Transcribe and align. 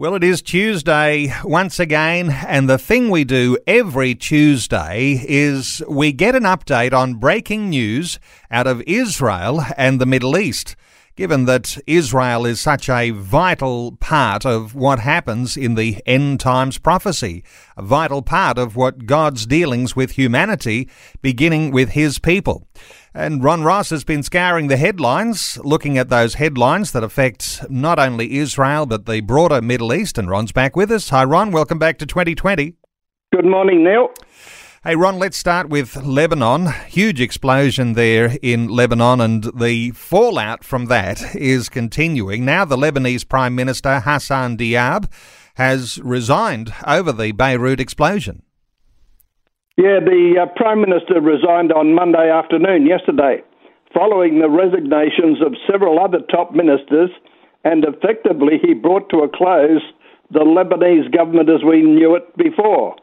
Well, 0.00 0.14
it 0.14 0.24
is 0.24 0.40
Tuesday 0.40 1.30
once 1.44 1.78
again, 1.78 2.30
and 2.30 2.70
the 2.70 2.78
thing 2.78 3.10
we 3.10 3.22
do 3.22 3.58
every 3.66 4.14
Tuesday 4.14 5.22
is 5.28 5.82
we 5.90 6.10
get 6.10 6.34
an 6.34 6.44
update 6.44 6.94
on 6.94 7.16
breaking 7.16 7.68
news 7.68 8.18
out 8.50 8.66
of 8.66 8.80
Israel 8.86 9.62
and 9.76 10.00
the 10.00 10.06
Middle 10.06 10.38
East 10.38 10.74
given 11.16 11.44
that 11.44 11.76
Israel 11.86 12.46
is 12.46 12.58
such 12.58 12.88
a 12.88 13.10
vital 13.10 13.92
part 14.00 14.46
of 14.46 14.74
what 14.74 15.00
happens 15.00 15.54
in 15.54 15.74
the 15.74 16.02
end 16.06 16.40
times 16.40 16.78
prophecy, 16.78 17.44
a 17.76 17.82
vital 17.82 18.22
part 18.22 18.56
of 18.56 18.74
what 18.74 19.04
God's 19.04 19.44
dealings 19.44 19.94
with 19.94 20.12
humanity, 20.12 20.88
beginning 21.20 21.72
with 21.72 21.90
his 21.90 22.18
people. 22.18 22.66
And 23.12 23.42
Ron 23.42 23.64
Ross 23.64 23.90
has 23.90 24.04
been 24.04 24.22
scouring 24.22 24.68
the 24.68 24.76
headlines, 24.76 25.58
looking 25.64 25.98
at 25.98 26.10
those 26.10 26.34
headlines 26.34 26.92
that 26.92 27.02
affect 27.02 27.68
not 27.68 27.98
only 27.98 28.38
Israel 28.38 28.86
but 28.86 29.06
the 29.06 29.20
broader 29.20 29.60
Middle 29.60 29.92
East. 29.92 30.16
And 30.16 30.30
Ron's 30.30 30.52
back 30.52 30.76
with 30.76 30.92
us. 30.92 31.08
Hi, 31.08 31.24
Ron. 31.24 31.50
Welcome 31.50 31.80
back 31.80 31.98
to 31.98 32.06
2020. 32.06 32.74
Good 33.32 33.44
morning, 33.44 33.82
Neil. 33.82 34.10
Hey, 34.84 34.94
Ron, 34.94 35.18
let's 35.18 35.36
start 35.36 35.68
with 35.68 35.96
Lebanon. 35.96 36.68
Huge 36.86 37.20
explosion 37.20 37.94
there 37.94 38.38
in 38.42 38.68
Lebanon, 38.68 39.20
and 39.20 39.44
the 39.58 39.90
fallout 39.90 40.62
from 40.62 40.86
that 40.86 41.34
is 41.34 41.68
continuing. 41.68 42.44
Now, 42.44 42.64
the 42.64 42.76
Lebanese 42.76 43.28
Prime 43.28 43.54
Minister 43.54 44.00
Hassan 44.00 44.56
Diab 44.56 45.10
has 45.56 46.00
resigned 46.02 46.72
over 46.86 47.12
the 47.12 47.32
Beirut 47.32 47.80
explosion. 47.80 48.42
Yeah, 49.76 50.00
the 50.02 50.34
uh, 50.42 50.46
Prime 50.56 50.80
Minister 50.80 51.20
resigned 51.20 51.72
on 51.72 51.94
Monday 51.94 52.28
afternoon, 52.28 52.86
yesterday, 52.86 53.42
following 53.94 54.40
the 54.40 54.50
resignations 54.50 55.40
of 55.40 55.54
several 55.70 55.98
other 55.98 56.18
top 56.30 56.52
ministers, 56.52 57.10
and 57.64 57.84
effectively 57.84 58.58
he 58.60 58.74
brought 58.74 59.08
to 59.10 59.18
a 59.18 59.28
close 59.28 59.82
the 60.32 60.40
Lebanese 60.40 61.10
government 61.14 61.50
as 61.50 61.62
we 61.66 61.82
knew 61.82 62.14
it 62.14 62.36
before. 62.36 62.96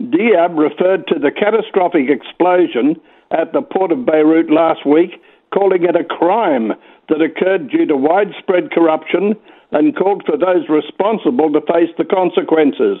Diab 0.00 0.58
referred 0.58 1.06
to 1.08 1.18
the 1.18 1.30
catastrophic 1.34 2.10
explosion 2.10 3.00
at 3.30 3.52
the 3.52 3.62
port 3.62 3.90
of 3.90 4.06
Beirut 4.06 4.50
last 4.50 4.86
week, 4.86 5.22
calling 5.52 5.82
it 5.82 5.96
a 5.96 6.04
crime 6.04 6.72
that 7.08 7.22
occurred 7.22 7.70
due 7.70 7.86
to 7.86 7.96
widespread 7.96 8.70
corruption 8.70 9.34
and 9.72 9.96
called 9.96 10.22
for 10.24 10.36
those 10.36 10.68
responsible 10.68 11.52
to 11.52 11.60
face 11.62 11.90
the 11.98 12.04
consequences. 12.04 12.98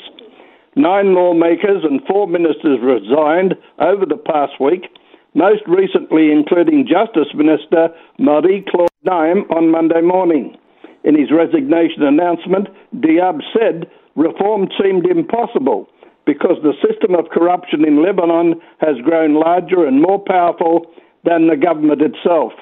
Nine 0.78 1.12
lawmakers 1.12 1.82
and 1.82 2.00
four 2.06 2.28
ministers 2.28 2.78
resigned 2.80 3.56
over 3.80 4.06
the 4.06 4.16
past 4.16 4.60
week, 4.60 4.86
most 5.34 5.66
recently 5.66 6.30
including 6.30 6.86
Justice 6.86 7.34
Minister 7.34 7.88
Marie 8.20 8.64
Claude 8.70 8.88
Naim 9.02 9.42
on 9.50 9.72
Monday 9.72 10.00
morning. 10.00 10.56
In 11.02 11.18
his 11.18 11.32
resignation 11.34 12.04
announcement, 12.04 12.68
Diab 12.94 13.40
said 13.52 13.90
reform 14.14 14.68
seemed 14.80 15.04
impossible 15.06 15.88
because 16.24 16.62
the 16.62 16.78
system 16.78 17.16
of 17.16 17.34
corruption 17.34 17.84
in 17.84 18.00
Lebanon 18.00 18.54
has 18.78 19.02
grown 19.02 19.34
larger 19.34 19.84
and 19.84 20.00
more 20.00 20.22
powerful 20.22 20.86
than 21.24 21.48
the 21.48 21.56
government 21.56 22.02
itself. 22.02 22.52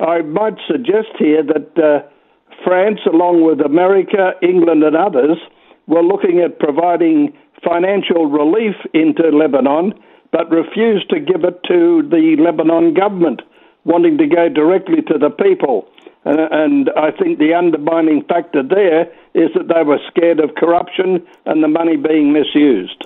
I 0.00 0.20
might 0.20 0.60
suggest 0.68 1.16
here 1.18 1.42
that 1.44 1.72
uh, 1.80 2.04
France, 2.62 3.00
along 3.10 3.40
with 3.40 3.64
America, 3.64 4.32
England, 4.42 4.84
and 4.84 4.94
others, 4.94 5.38
were 5.88 6.02
looking 6.02 6.40
at 6.40 6.60
providing 6.60 7.32
financial 7.64 8.26
relief 8.26 8.76
into 8.94 9.28
Lebanon, 9.30 9.94
but 10.30 10.50
refused 10.50 11.10
to 11.10 11.18
give 11.18 11.42
it 11.42 11.58
to 11.66 12.06
the 12.08 12.36
Lebanon 12.38 12.94
government, 12.94 13.42
wanting 13.84 14.18
to 14.18 14.26
go 14.26 14.48
directly 14.48 15.02
to 15.02 15.18
the 15.18 15.30
people. 15.30 15.88
Uh, 16.26 16.46
and 16.50 16.90
I 16.96 17.10
think 17.10 17.38
the 17.38 17.54
undermining 17.54 18.22
factor 18.28 18.62
there 18.62 19.02
is 19.34 19.50
that 19.54 19.68
they 19.74 19.82
were 19.82 19.98
scared 20.08 20.40
of 20.40 20.54
corruption 20.56 21.26
and 21.46 21.64
the 21.64 21.68
money 21.68 21.96
being 21.96 22.32
misused. 22.32 23.04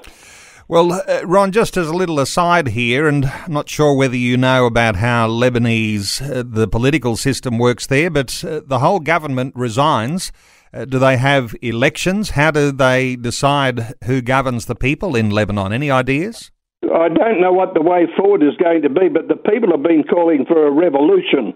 Well, 0.68 0.92
uh, 0.92 1.20
Ron, 1.24 1.52
just 1.52 1.76
as 1.76 1.88
a 1.88 1.94
little 1.94 2.18
aside 2.18 2.68
here, 2.68 3.06
and 3.06 3.26
I'm 3.26 3.52
not 3.52 3.68
sure 3.68 3.94
whether 3.94 4.16
you 4.16 4.36
know 4.36 4.64
about 4.64 4.96
how 4.96 5.28
Lebanese, 5.28 6.22
uh, 6.22 6.42
the 6.46 6.66
political 6.66 7.16
system 7.16 7.58
works 7.58 7.86
there, 7.86 8.10
but 8.10 8.42
uh, 8.42 8.60
the 8.64 8.78
whole 8.78 8.98
government 8.98 9.54
resigns. 9.54 10.32
Uh, 10.74 10.86
do 10.86 10.98
they 10.98 11.18
have 11.18 11.54
elections? 11.60 12.30
How 12.30 12.50
do 12.50 12.72
they 12.72 13.16
decide 13.16 13.94
who 14.04 14.22
governs 14.22 14.66
the 14.66 14.74
people 14.74 15.14
in 15.14 15.30
Lebanon? 15.30 15.72
Any 15.72 15.90
ideas? 15.90 16.50
I 16.82 17.08
don't 17.08 17.40
know 17.40 17.52
what 17.52 17.74
the 17.74 17.82
way 17.82 18.06
forward 18.16 18.42
is 18.42 18.56
going 18.56 18.82
to 18.82 18.88
be, 18.88 19.08
but 19.08 19.28
the 19.28 19.36
people 19.36 19.70
have 19.70 19.82
been 19.82 20.02
calling 20.02 20.44
for 20.46 20.66
a 20.66 20.70
revolution. 20.70 21.54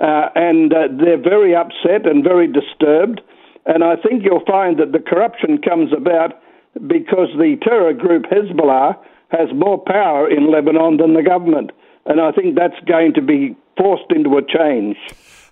Uh, 0.00 0.28
and 0.34 0.72
uh, 0.72 0.88
they're 0.98 1.22
very 1.22 1.54
upset 1.54 2.06
and 2.06 2.22
very 2.24 2.46
disturbed. 2.46 3.20
And 3.66 3.82
I 3.82 3.96
think 3.96 4.22
you'll 4.24 4.44
find 4.46 4.78
that 4.78 4.92
the 4.92 4.98
corruption 4.98 5.58
comes 5.58 5.92
about 5.92 6.40
because 6.86 7.28
the 7.38 7.56
terror 7.62 7.92
group 7.92 8.24
Hezbollah 8.24 8.96
has 9.30 9.48
more 9.54 9.82
power 9.82 10.30
in 10.30 10.50
Lebanon 10.50 10.96
than 10.98 11.14
the 11.14 11.22
government. 11.22 11.70
And 12.06 12.20
I 12.20 12.32
think 12.32 12.56
that's 12.56 12.78
going 12.86 13.14
to 13.14 13.22
be 13.22 13.56
forced 13.76 14.10
into 14.10 14.36
a 14.36 14.42
change. 14.42 14.96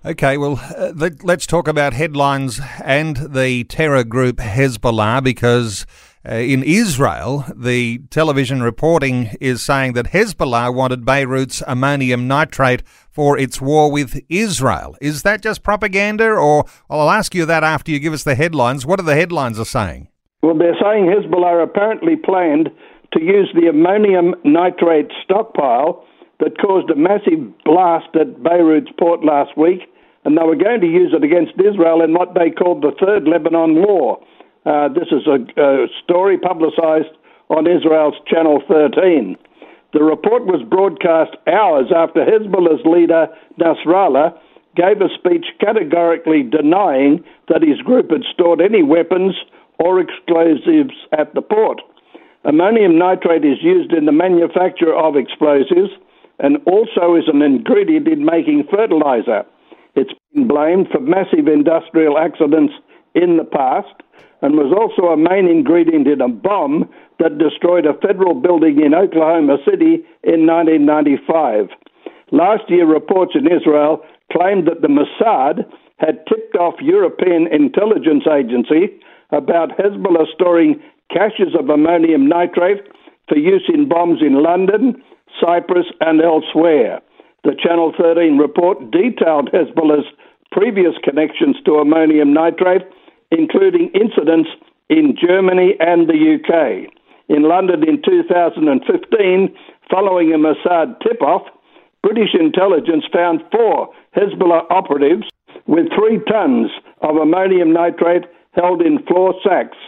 Okay, 0.05 0.37
well, 0.37 0.61
uh, 0.77 0.93
let, 0.97 1.25
us 1.25 1.47
talk 1.47 1.69
about 1.69 1.93
headlines 1.93 2.61
and 2.83 3.17
the 3.19 3.63
terror 3.63 4.03
group 4.03 4.39
Hezbollah 4.39 5.23
because 5.23 5.87
uh, 6.29 6.35
in 6.35 6.65
Israel, 6.65 7.45
the 7.55 7.99
television 8.11 8.65
reporting 8.65 9.37
is 9.41 9.63
saying 9.63 9.93
that 9.93 10.07
Hezbollah 10.07 10.75
wanted 10.75 11.05
Beirut's 11.05 11.63
ammonium 11.69 12.27
nitrate 12.27 12.83
for 13.13 13.39
its 13.39 13.61
war 13.61 13.93
with 13.93 14.21
Israel. 14.29 14.97
Is 15.01 15.23
that 15.23 15.41
just 15.41 15.63
propaganda, 15.63 16.31
or 16.31 16.65
well, 16.91 17.03
I'll 17.03 17.11
ask 17.11 17.33
you 17.33 17.47
that 17.47 17.63
after 17.63 17.93
you 17.93 18.01
give 18.01 18.13
us 18.13 18.25
the 18.25 18.35
headlines. 18.35 18.85
What 18.85 18.99
are 18.99 19.05
the 19.05 19.15
headlines 19.15 19.61
are 19.61 19.65
saying? 19.65 20.09
Well, 20.43 20.59
they're 20.59 20.75
saying 20.83 21.15
Hezbollah 21.15 21.63
apparently 21.63 22.17
planned 22.17 22.71
to 23.13 23.23
use 23.23 23.55
the 23.55 23.69
ammonium 23.69 24.35
nitrate 24.45 25.13
stockpile 25.23 26.05
that 26.41 26.59
caused 26.59 26.91
a 26.91 26.97
massive 26.97 27.39
blast 27.65 28.09
at 28.21 28.43
Beirut's 28.43 28.91
port 28.99 29.25
last 29.25 29.57
week, 29.57 29.83
and 30.25 30.37
they 30.37 30.43
were 30.43 30.57
going 30.57 30.81
to 30.81 30.87
use 30.87 31.13
it 31.15 31.25
against 31.25 31.53
Israel 31.59 32.03
in 32.03 32.15
what 32.15 32.35
they 32.35 32.51
called 32.51 32.83
the 32.83 32.93
Third 32.99 33.27
Lebanon 33.27 33.83
War. 33.83 34.23
Uh, 34.65 34.89
this 34.89 35.09
is 35.11 35.27
a, 35.27 35.43
a 35.61 35.87
story 36.05 36.39
publicized 36.39 37.11
on 37.51 37.67
Israel's 37.67 38.15
Channel 38.27 38.63
13. 38.69 39.37
The 39.93 40.03
report 40.03 40.47
was 40.47 40.63
broadcast 40.69 41.37
hours 41.47 41.93
after 41.95 42.25
Hezbollah's 42.25 42.85
leader, 42.87 43.29
Nasrallah, 43.59 44.39
gave 44.75 45.03
a 45.03 45.13
speech 45.13 45.45
categorically 45.61 46.43
denying 46.43 47.23
that 47.49 47.63
his 47.63 47.79
group 47.83 48.11
had 48.11 48.23
stored 48.33 48.61
any 48.63 48.83
weapons 48.83 49.35
or 49.79 50.01
explosives 50.01 50.95
at 51.13 51.35
the 51.35 51.43
port. 51.43 51.83
Ammonium 52.45 52.99
nitrate 52.99 53.45
is 53.45 53.63
used 53.63 53.93
in 53.93 54.07
the 54.07 54.13
manufacture 54.13 54.95
of 54.95 55.17
explosives 55.17 55.91
and 56.39 56.57
also 56.67 57.15
is 57.15 57.29
an 57.29 57.43
ingredient 57.43 58.09
in 58.09 58.25
making 58.25 58.65
fertilizer. 58.71 59.45
It's 59.95 60.13
been 60.33 60.49
blamed 60.49 60.89
for 60.91 61.01
massive 61.01 61.49
industrial 61.49 62.19
accidents 62.19 62.73
in 63.15 63.37
the 63.37 63.45
past 63.45 63.93
and 64.41 64.55
was 64.57 64.75
also 64.75 65.13
a 65.13 65.17
main 65.17 65.49
ingredient 65.49 66.09
in 66.09 66.21
a 66.21 66.29
bomb 66.29 66.89
that 67.19 67.39
destroyed 67.39 67.87
a 67.87 67.95
federal 67.95 68.35
building 68.35 68.83
in 68.83 68.95
Oklahoma 68.95 69.59
City 69.65 70.03
in 70.25 70.47
1995. 70.47 71.69
Last 72.33 72.65
year, 72.69 72.87
reports 72.87 73.33
in 73.35 73.47
Israel 73.47 74.03
claimed 74.33 74.67
that 74.67 74.81
the 74.83 74.89
Mossad 74.89 75.65
had 75.99 76.27
tipped 76.27 76.57
off 76.57 76.75
European 76.81 77.47
intelligence 77.53 78.25
agency 78.27 78.99
about 79.31 79.77
Hezbollah 79.79 80.27
storing 80.35 80.83
caches 81.11 81.55
of 81.59 81.69
ammonium 81.69 82.27
nitrate 82.27 82.83
for 83.29 83.37
use 83.37 83.71
in 83.73 83.89
bombs 83.89 84.21
in 84.21 84.43
London, 84.43 85.03
Cyprus, 85.41 85.87
and 86.01 86.21
elsewhere. 86.21 87.01
The 87.45 87.57
Channel 87.63 87.93
13 87.99 88.39
report 88.39 88.91
detailed 88.91 89.51
Hezbollah's 89.53 90.07
previous 90.53 90.95
connections 91.03 91.57
to 91.65 91.77
ammonium 91.77 92.33
nitrate 92.33 92.83
including 93.33 93.91
incidents 93.95 94.51
in 94.91 95.17
Germany 95.17 95.75
and 95.81 96.07
the 96.07 96.37
UK. 96.37 96.93
In 97.29 97.43
London 97.45 97.83
in 97.89 98.03
2015, 98.05 99.57
following 99.91 100.33
a 100.33 100.39
Mossad 100.39 101.01
tip 101.01 101.23
off, 101.23 101.43
British 102.03 102.35
intelligence 102.39 103.05
found 103.13 103.41
four 103.51 103.89
Hezbollah 104.15 104.71
operatives 104.71 105.25
with 105.67 105.87
three 105.97 106.21
tons 106.29 106.71
of 107.01 107.17
ammonium 107.17 107.73
nitrate 107.73 108.25
held 108.53 108.83
in 108.83 109.03
floor 109.07 109.35
sacks. 109.43 109.79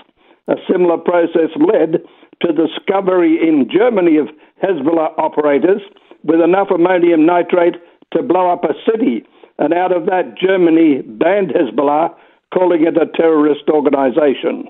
A 0.49 0.55
similar 0.71 0.97
process 0.97 1.51
led 1.56 2.01
to 2.41 2.53
the 2.53 2.69
discovery 2.69 3.37
in 3.37 3.69
Germany 3.71 4.17
of 4.17 4.29
Hezbollah 4.62 5.19
operators 5.19 5.83
with 6.25 6.41
enough 6.41 6.69
ammonium 6.75 7.26
nitrate 7.26 7.75
to 8.12 8.23
blow 8.23 8.50
up 8.50 8.65
a 8.65 8.75
city. 8.91 9.25
And 9.59 9.73
out 9.73 9.93
of 9.93 10.06
that, 10.06 10.35
Germany 10.41 11.03
banned 11.03 11.50
Hezbollah, 11.50 12.15
calling 12.53 12.87
it 12.87 12.97
a 12.97 13.06
terrorist 13.17 13.69
organization. 13.69 14.69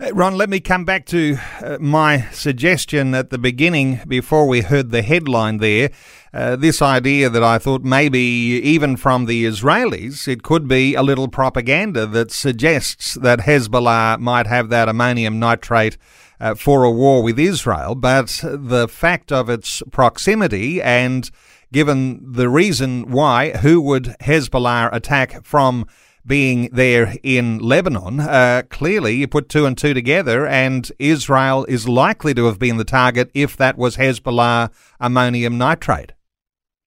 Uh, 0.00 0.14
Ron, 0.14 0.36
let 0.36 0.48
me 0.48 0.60
come 0.60 0.84
back 0.84 1.06
to 1.06 1.36
uh, 1.60 1.76
my 1.80 2.28
suggestion 2.30 3.14
at 3.14 3.30
the 3.30 3.38
beginning 3.38 4.00
before 4.06 4.46
we 4.46 4.60
heard 4.60 4.90
the 4.90 5.02
headline 5.02 5.58
there. 5.58 5.90
Uh, 6.32 6.54
this 6.54 6.80
idea 6.80 7.28
that 7.28 7.42
I 7.42 7.58
thought 7.58 7.82
maybe 7.82 8.20
even 8.20 8.96
from 8.96 9.26
the 9.26 9.44
Israelis, 9.44 10.28
it 10.28 10.44
could 10.44 10.68
be 10.68 10.94
a 10.94 11.02
little 11.02 11.26
propaganda 11.26 12.06
that 12.06 12.30
suggests 12.30 13.14
that 13.14 13.40
Hezbollah 13.40 14.20
might 14.20 14.46
have 14.46 14.68
that 14.68 14.88
ammonium 14.88 15.40
nitrate 15.40 15.96
uh, 16.40 16.54
for 16.54 16.84
a 16.84 16.90
war 16.90 17.22
with 17.22 17.38
Israel. 17.38 17.94
But 17.94 18.40
the 18.44 18.88
fact 18.88 19.32
of 19.32 19.48
its 19.48 19.82
proximity 19.90 20.80
and 20.82 21.30
given 21.72 22.20
the 22.32 22.48
reason 22.48 23.10
why, 23.10 23.50
who 23.58 23.80
would 23.80 24.16
Hezbollah 24.20 24.90
attack 24.92 25.44
from 25.44 25.86
being 26.26 26.68
there 26.72 27.14
in 27.22 27.58
Lebanon, 27.58 28.20
uh, 28.20 28.62
clearly 28.68 29.14
you 29.14 29.26
put 29.26 29.48
two 29.48 29.64
and 29.64 29.76
two 29.76 29.94
together, 29.94 30.46
and 30.46 30.92
Israel 30.98 31.64
is 31.68 31.88
likely 31.88 32.34
to 32.34 32.44
have 32.46 32.58
been 32.58 32.76
the 32.76 32.84
target 32.84 33.30
if 33.34 33.56
that 33.56 33.78
was 33.78 33.96
Hezbollah 33.96 34.70
ammonium 35.00 35.56
nitrate. 35.56 36.12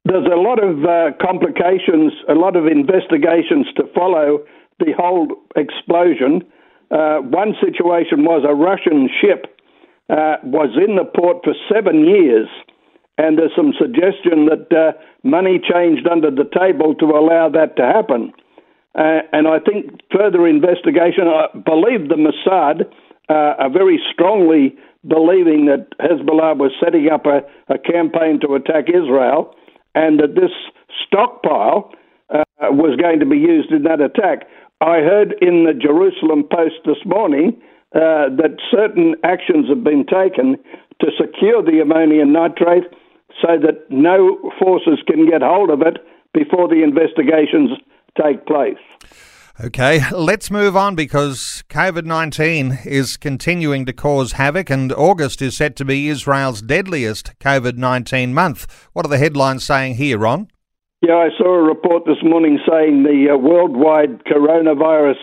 There's 0.05 0.25
a 0.25 0.35
lot 0.35 0.63
of 0.63 0.83
uh, 0.83 1.11
complications, 1.21 2.13
a 2.27 2.33
lot 2.33 2.55
of 2.55 2.65
investigations 2.65 3.67
to 3.77 3.83
follow 3.95 4.39
the 4.79 4.93
whole 4.97 5.27
explosion. 5.55 6.41
Uh, 6.91 7.19
one 7.23 7.55
situation 7.63 8.25
was 8.25 8.43
a 8.43 8.53
Russian 8.53 9.09
ship 9.21 9.47
uh, 10.09 10.35
was 10.43 10.75
in 10.75 10.97
the 10.97 11.05
port 11.05 11.37
for 11.43 11.55
seven 11.71 12.05
years, 12.05 12.49
and 13.17 13.37
there's 13.37 13.55
some 13.55 13.71
suggestion 13.79 14.51
that 14.51 14.67
uh, 14.75 14.91
money 15.23 15.55
changed 15.57 16.05
under 16.05 16.29
the 16.29 16.49
table 16.51 16.93
to 16.95 17.05
allow 17.05 17.47
that 17.47 17.77
to 17.77 17.83
happen. 17.83 18.33
Uh, 18.93 19.23
and 19.31 19.47
I 19.47 19.59
think 19.59 20.01
further 20.11 20.45
investigation, 20.45 21.31
I 21.31 21.47
believe 21.55 22.09
the 22.09 22.19
Mossad 22.19 22.91
uh, 23.29 23.63
are 23.63 23.71
very 23.71 23.99
strongly 24.11 24.75
believing 25.07 25.65
that 25.67 25.87
Hezbollah 25.99 26.57
was 26.57 26.71
setting 26.83 27.07
up 27.09 27.25
a, 27.25 27.41
a, 27.73 27.79
campaign 27.79 28.39
to 28.41 28.53
attack 28.55 28.85
Israel 28.89 29.55
and 29.95 30.19
that 30.19 30.35
this 30.35 30.51
stockpile 31.07 31.91
uh, 32.29 32.43
was 32.69 32.99
going 32.99 33.19
to 33.19 33.25
be 33.25 33.37
used 33.37 33.71
in 33.71 33.83
that 33.83 34.01
attack. 34.01 34.45
I 34.81 34.97
heard 35.05 35.35
in 35.41 35.65
the 35.65 35.73
Jerusalem 35.73 36.43
Post 36.51 36.81
this 36.85 36.97
morning 37.05 37.61
uh, 37.93 38.33
that 38.41 38.57
certain 38.71 39.13
actions 39.23 39.69
have 39.69 39.83
been 39.83 40.05
taken 40.05 40.57
to 41.01 41.07
secure 41.21 41.61
the 41.61 41.81
ammonium 41.81 42.33
nitrate 42.33 42.89
so 43.41 43.59
that 43.61 43.85
no 43.91 44.39
forces 44.59 44.97
can 45.05 45.29
get 45.29 45.43
hold 45.43 45.69
of 45.69 45.81
it 45.81 45.97
before 46.33 46.67
the 46.67 46.81
investigations 46.83 47.69
take 48.19 48.45
place. 48.47 48.81
Okay, 49.63 50.01
let's 50.11 50.49
move 50.49 50.75
on 50.75 50.95
because 50.95 51.63
COVID 51.69 52.05
19 52.05 52.79
is 52.83 53.17
continuing 53.17 53.85
to 53.85 53.93
cause 53.93 54.31
havoc, 54.31 54.71
and 54.71 54.91
August 54.91 55.43
is 55.43 55.55
set 55.55 55.75
to 55.75 55.85
be 55.85 56.07
Israel's 56.07 56.63
deadliest 56.63 57.37
COVID 57.39 57.77
19 57.77 58.33
month. 58.33 58.89
What 58.93 59.05
are 59.05 59.09
the 59.09 59.19
headlines 59.19 59.63
saying 59.63 59.95
here, 59.95 60.17
Ron? 60.17 60.47
Yeah, 61.01 61.15
I 61.15 61.29
saw 61.35 61.55
a 61.55 61.63
report 61.63 62.05
this 62.05 62.21
morning 62.21 62.59
saying 62.69 63.01
the 63.01 63.33
uh, 63.33 63.37
worldwide 63.37 64.23
coronavirus 64.25 65.17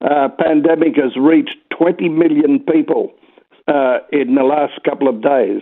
uh, 0.00 0.28
pandemic 0.40 0.96
has 0.96 1.12
reached 1.20 1.54
20 1.76 2.08
million 2.08 2.60
people 2.60 3.12
uh, 3.68 3.98
in 4.10 4.36
the 4.36 4.42
last 4.42 4.80
couple 4.88 5.06
of 5.06 5.20
days. 5.20 5.60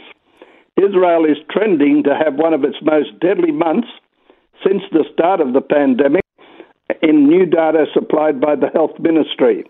Israel 0.78 1.24
is 1.24 1.38
trending 1.50 2.04
to 2.04 2.14
have 2.14 2.34
one 2.36 2.54
of 2.54 2.62
its 2.62 2.76
most 2.80 3.18
deadly 3.18 3.50
months 3.50 3.88
since 4.62 4.82
the 4.92 5.04
start 5.12 5.40
of 5.40 5.52
the 5.52 5.60
pandemic 5.60 6.22
in 7.02 7.26
new 7.26 7.44
data 7.44 7.86
supplied 7.92 8.40
by 8.40 8.54
the 8.54 8.68
Health 8.72 8.94
Ministry. 9.00 9.64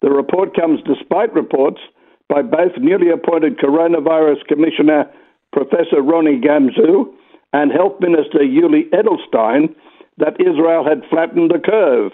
The 0.00 0.10
report 0.10 0.54
comes 0.54 0.78
despite 0.86 1.34
reports 1.34 1.80
by 2.28 2.42
both 2.42 2.78
newly 2.78 3.10
appointed 3.10 3.58
Coronavirus 3.58 4.46
Commissioner 4.46 5.10
Professor 5.52 6.02
Ronnie 6.02 6.40
Gamzu 6.40 7.12
and 7.52 7.72
Health 7.72 8.00
Minister 8.00 8.40
Yuli 8.40 8.90
Edelstein 8.90 9.74
that 10.18 10.40
Israel 10.40 10.84
had 10.84 11.02
flattened 11.10 11.50
the 11.50 11.58
curve. 11.58 12.12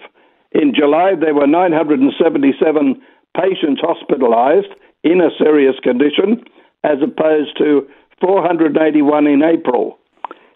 In 0.51 0.73
July, 0.73 1.13
there 1.19 1.35
were 1.35 1.47
977 1.47 3.01
patients 3.35 3.81
hospitalized 3.81 4.73
in 5.03 5.21
a 5.21 5.29
serious 5.37 5.75
condition, 5.83 6.43
as 6.83 6.97
opposed 7.03 7.57
to 7.57 7.87
481 8.21 9.27
in 9.27 9.43
April. 9.43 9.99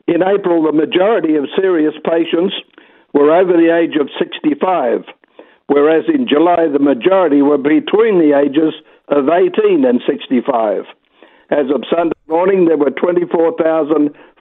In 0.07 0.23
April, 0.23 0.63
the 0.63 0.71
majority 0.71 1.35
of 1.35 1.45
serious 1.55 1.93
patients 2.03 2.55
were 3.13 3.31
over 3.31 3.53
the 3.53 3.69
age 3.69 3.95
of 3.99 4.09
65, 4.17 5.05
whereas 5.67 6.05
in 6.07 6.27
July 6.27 6.67
the 6.71 6.79
majority 6.79 7.41
were 7.41 7.57
between 7.57 8.17
the 8.17 8.33
ages 8.33 8.73
of 9.09 9.29
18 9.29 9.85
and 9.85 10.01
65. 10.07 10.85
As 11.51 11.67
of 11.69 11.83
Sunday 11.93 12.15
morning, 12.27 12.65
there 12.65 12.77
were 12.77 12.91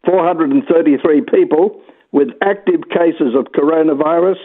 24,433 0.05 1.23
people 1.31 1.83
with 2.13 2.29
active 2.43 2.89
cases 2.91 3.35
of 3.37 3.53
coronavirus, 3.53 4.39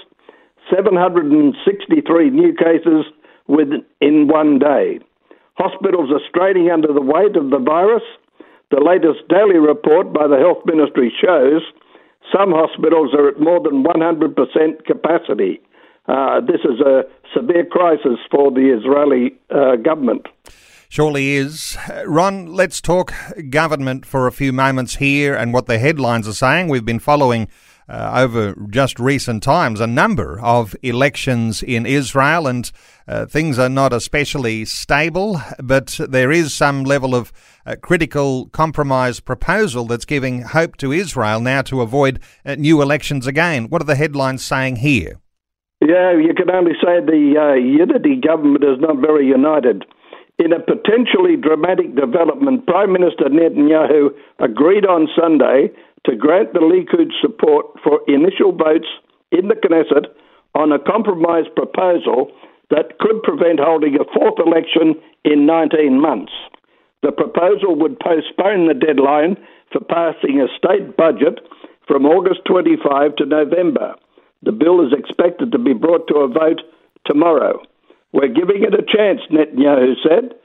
763 0.69 2.30
new 2.30 2.54
cases 2.54 3.06
within 3.48 4.28
one 4.28 4.60
day. 4.60 5.00
Hospitals 5.56 6.12
are 6.12 6.22
straining 6.30 6.69
under 6.69 6.92
the 6.92 7.02
weight 7.02 7.36
of 7.36 7.50
the 7.50 7.60
virus. 7.60 8.04
The 8.72 8.81
latest 8.81 9.28
daily 9.30 9.57
report 9.57 10.12
by 10.12 10.28
the 10.28 10.38
Health 10.38 10.66
Ministry 10.66 11.13
shows 11.24 11.62
some 12.34 12.52
hospitals 12.52 13.13
are 13.13 13.30
at 13.30 13.40
more 13.40 13.62
than 13.62 13.84
100% 13.84 14.86
capacity. 14.86 15.62
Uh, 16.07 16.42
this 16.42 16.62
is 16.62 16.80
a 16.81 17.04
severe 17.34 17.66
crisis 17.66 18.19
for 18.31 18.52
the 18.52 18.75
Israeli 18.78 19.36
uh, 19.50 19.75
government. 19.78 20.28
Surely 20.90 21.34
is. 21.34 21.78
Ron, 22.06 22.46
let's 22.46 22.80
talk 22.82 23.14
government 23.50 24.06
for 24.06 24.28
a 24.28 24.32
few 24.32 24.54
moments 24.54 24.96
here 24.96 25.36
and 25.36 25.54
what 25.54 25.66
the 25.66 25.80
headlines 25.80 26.28
are 26.28 26.34
saying. 26.34 26.70
We've 26.70 26.86
been 26.86 27.00
following 27.00 27.48
uh, 27.88 28.12
over 28.16 28.56
just 28.70 29.00
recent 29.00 29.44
times 29.44 29.80
a 29.80 29.88
number 29.88 30.40
of 30.40 30.76
elections 30.82 31.62
in 31.62 31.86
Israel, 31.86 32.48
and 32.48 32.72
uh, 33.07 33.26
things 33.26 33.59
are 33.59 33.69
not 33.69 33.94
especially 33.94 34.66
stable, 34.66 35.42
but 35.62 36.00
there 36.09 36.31
is 36.31 36.54
some 36.54 36.83
level 36.83 37.14
of 37.14 37.31
uh, 37.66 37.76
critical 37.81 38.48
compromise 38.50 39.19
proposal 39.19 39.86
that's 39.86 40.06
giving 40.06 40.42
hope 40.42 40.78
to 40.78 40.92
Israel 40.92 41.40
now 41.40 41.62
to 41.64 41.81
avoid 41.81 42.19
uh, 42.45 42.56
new 42.56 42.81
elections 42.81 43.28
again. 43.28 43.69
What 43.69 43.81
are 43.81 43.86
the 43.86 43.95
headlines 43.95 44.44
saying 44.44 44.78
here? 44.78 45.19
Yeah, 45.81 46.18
you 46.18 46.33
can 46.36 46.50
only 46.50 46.71
say 46.74 47.00
the 47.06 47.36
uh, 47.38 47.54
unity 47.54 48.19
government 48.19 48.64
is 48.64 48.80
not 48.80 48.98
very 48.98 49.28
united. 49.28 49.86
In 50.37 50.51
a 50.51 50.59
potentially 50.59 51.37
dramatic 51.37 51.95
development, 51.95 52.68
Prime 52.68 52.92
Minister 52.92 53.25
Netanyahu 53.31 54.09
agreed 54.39 54.85
on 54.85 55.07
Sunday 55.15 55.71
to 56.06 56.15
grant 56.15 56.54
the 56.54 56.59
Likud 56.59 57.11
support 57.21 57.65
for 57.81 58.01
initial 58.07 58.51
votes 58.51 58.87
in 59.31 59.47
the 59.47 59.56
Knesset 59.56 60.07
on 60.54 60.71
a 60.71 60.80
compromise 60.80 61.45
proposal 61.56 62.31
that 62.69 62.99
could 62.99 63.23
prevent 63.23 63.59
holding 63.59 63.95
a 63.95 64.06
fourth 64.11 64.39
election 64.39 64.95
in 65.23 65.45
19 65.45 66.01
months. 66.01 66.33
The 67.01 67.11
proposal 67.11 67.75
would 67.75 67.99
postpone 67.99 68.68
the 68.68 68.73
deadline 68.73 69.37
for 69.71 69.80
passing 69.80 70.42
a 70.42 70.51
state 70.57 70.97
budget 70.97 71.39
from 71.87 72.06
August 72.06 72.42
25 72.45 73.15
to 73.18 73.25
November. 73.25 73.95
The 74.44 74.51
bill 74.51 74.85
is 74.85 74.92
expected 74.92 75.51
to 75.51 75.59
be 75.59 75.73
brought 75.73 76.07
to 76.07 76.15
a 76.15 76.27
vote 76.27 76.61
tomorrow. 77.06 77.61
We're 78.16 78.31
giving 78.31 78.64
it 78.64 78.74
a 78.74 78.81
chance, 78.81 79.19
Netanyahu 79.30 79.95
said. 80.02 80.36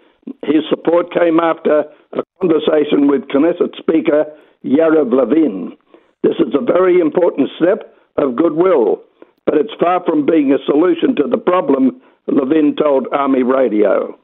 His 0.43 0.65
support 0.69 1.15
came 1.15 1.39
after 1.39 1.85
a 2.13 2.23
conversation 2.41 3.07
with 3.07 3.29
Knesset 3.29 3.79
Speaker 3.79 4.25
Yariv 4.65 5.13
Levin. 5.13 5.77
This 6.25 6.35
is 6.41 6.53
a 6.53 6.65
very 6.65 6.99
important 6.99 7.49
step 7.63 7.95
of 8.17 8.35
goodwill, 8.35 9.03
but 9.47 9.55
it's 9.55 9.73
far 9.79 10.03
from 10.05 10.27
being 10.27 10.53
a 10.53 10.59
solution 10.67 11.15
to 11.15 11.29
the 11.31 11.39
problem, 11.39 12.03
Levin 12.27 12.75
told 12.75 13.07
Army 13.13 13.45
Radio. 13.45 14.19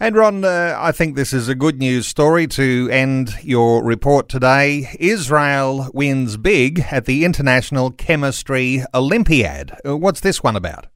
And 0.00 0.16
Ron, 0.16 0.44
uh, 0.44 0.76
I 0.76 0.90
think 0.90 1.14
this 1.14 1.32
is 1.32 1.48
a 1.48 1.54
good 1.54 1.78
news 1.78 2.08
story 2.08 2.48
to 2.48 2.88
end 2.90 3.36
your 3.40 3.84
report 3.84 4.28
today. 4.28 4.88
Israel 4.98 5.90
wins 5.94 6.36
big 6.36 6.80
at 6.90 7.04
the 7.04 7.24
International 7.24 7.92
Chemistry 7.92 8.82
Olympiad. 8.92 9.76
Uh, 9.86 9.96
what's 9.96 10.20
this 10.20 10.42
one 10.42 10.56
about? 10.56 10.88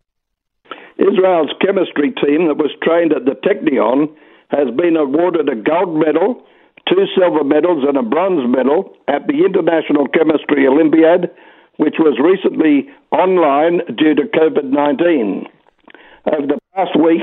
Israel's 1.02 1.50
chemistry 1.61 2.14
team 2.23 2.47
that 2.49 2.56
was 2.56 2.71
trained 2.82 3.12
at 3.12 3.25
the 3.26 3.35
Technion 3.42 4.09
has 4.49 4.71
been 4.76 4.97
awarded 4.97 5.49
a 5.49 5.56
gold 5.56 5.99
medal 5.99 6.47
two 6.88 7.06
silver 7.16 7.44
medals 7.44 7.85
and 7.87 7.97
a 7.97 8.02
bronze 8.02 8.42
medal 8.49 8.97
at 9.09 9.26
the 9.26 9.44
International 9.44 10.06
Chemistry 10.09 10.66
Olympiad 10.66 11.30
which 11.76 11.97
was 11.99 12.18
recently 12.21 12.88
online 13.11 13.80
due 13.97 14.14
to 14.14 14.23
COVID 14.23 14.64
19. 14.64 15.47
Over 16.32 16.47
the 16.47 16.59
past 16.75 16.94
week, 17.00 17.23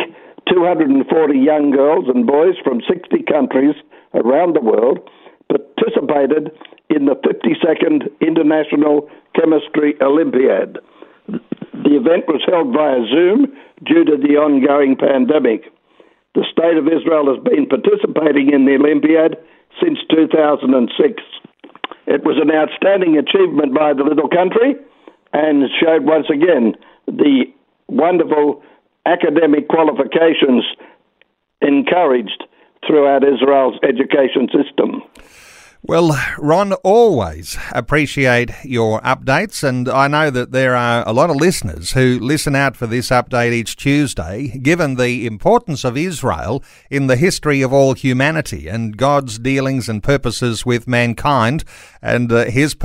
240 0.51 1.37
young 1.37 1.71
girls 1.71 2.05
and 2.13 2.25
boys 2.25 2.55
from 2.63 2.81
60 2.81 3.23
countries 3.31 3.75
around 4.13 4.55
the 4.55 4.61
world 4.61 4.99
participated 5.47 6.51
in 6.89 7.05
the 7.05 7.15
52nd 7.15 8.09
International 8.21 9.09
Chemistry 9.35 9.93
Olympiad. 10.01 10.79
The 11.83 11.95
event 11.95 12.27
was 12.27 12.43
held 12.43 12.73
via 12.75 13.07
Zoom 13.07 13.55
due 13.85 14.03
to 14.03 14.17
the 14.19 14.35
ongoing 14.35 14.97
pandemic. 14.99 15.71
The 16.35 16.43
State 16.51 16.75
of 16.75 16.87
Israel 16.87 17.31
has 17.31 17.41
been 17.41 17.65
participating 17.65 18.51
in 18.51 18.65
the 18.65 18.75
Olympiad 18.75 19.37
since 19.81 19.97
2006. 20.11 21.23
It 22.07 22.23
was 22.25 22.37
an 22.41 22.51
outstanding 22.51 23.17
achievement 23.17 23.73
by 23.73 23.93
the 23.93 24.03
little 24.03 24.27
country 24.27 24.75
and 25.31 25.69
showed 25.79 26.03
once 26.03 26.27
again 26.29 26.75
the 27.07 27.45
wonderful 27.87 28.61
academic 29.05 29.67
qualifications 29.67 30.65
encouraged 31.61 32.43
throughout 32.85 33.23
Israel's 33.23 33.79
education 33.83 34.49
system. 34.51 35.01
Well, 35.81 36.19
Ron, 36.37 36.73
always 36.73 37.57
appreciate 37.71 38.51
your 38.65 38.99
updates, 38.99 39.63
and 39.63 39.87
I 39.87 40.09
know 40.09 40.29
that 40.29 40.51
there 40.51 40.75
are 40.75 41.07
a 41.07 41.13
lot 41.13 41.29
of 41.29 41.37
listeners 41.37 41.93
who 41.93 42.19
listen 42.19 42.53
out 42.53 42.75
for 42.75 42.85
this 42.85 43.09
update 43.09 43.53
each 43.53 43.77
Tuesday, 43.77 44.59
given 44.61 44.95
the 44.95 45.25
importance 45.25 45.85
of 45.85 45.95
Israel 45.95 46.61
in 46.89 47.07
the 47.07 47.15
history 47.15 47.61
of 47.61 47.71
all 47.71 47.93
humanity 47.93 48.67
and 48.67 48.97
God's 48.97 49.39
dealings 49.39 49.87
and 49.87 50.03
purposes 50.03 50.65
with 50.65 50.85
mankind 50.85 51.63
and 52.01 52.29
uh, 52.29 52.45
his 52.45 52.75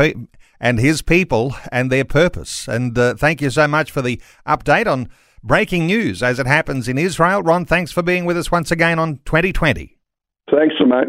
and 0.60 0.78
his 0.78 1.02
people 1.02 1.56
and 1.72 1.90
their 1.90 2.04
purpose. 2.04 2.68
And 2.68 2.96
uh, 2.96 3.14
thank 3.14 3.42
you 3.42 3.50
so 3.50 3.66
much 3.66 3.90
for 3.90 4.02
the 4.02 4.22
update 4.46 4.86
on 4.86 5.08
breaking 5.42 5.86
news 5.86 6.22
as 6.22 6.38
it 6.38 6.46
happens 6.46 6.88
in 6.88 6.96
Israel. 6.96 7.42
Ron, 7.42 7.64
thanks 7.64 7.90
for 7.90 8.02
being 8.02 8.24
with 8.24 8.38
us 8.38 8.52
once 8.52 8.70
again 8.70 9.00
on 9.00 9.16
2020. 9.24 9.98
Thanks, 10.48 10.76
mate. 10.86 11.08